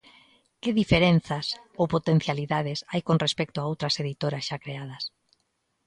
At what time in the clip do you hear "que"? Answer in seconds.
0.61-0.71